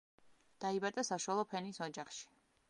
[0.63, 2.27] დაიბადა საშუალო ფენის ოჯახში.